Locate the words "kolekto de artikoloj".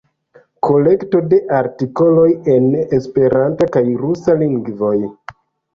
0.67-2.25